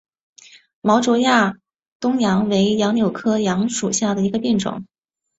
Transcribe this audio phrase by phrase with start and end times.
[0.81, 1.53] 毛轴亚
[1.99, 4.83] 东杨为杨柳科杨属下的一个变种。